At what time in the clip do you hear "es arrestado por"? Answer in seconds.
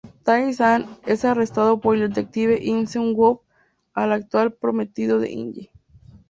1.05-1.95